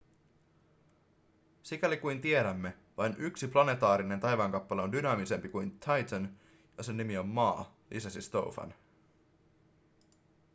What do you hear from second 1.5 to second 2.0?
sikäli